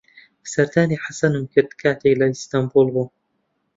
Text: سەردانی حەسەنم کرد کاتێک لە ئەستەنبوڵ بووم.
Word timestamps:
سەردانی 0.51 1.01
حەسەنم 1.03 1.45
کرد 1.53 1.71
کاتێک 1.81 2.15
لە 2.19 2.25
ئەستەنبوڵ 2.29 2.87
بووم. 2.93 3.09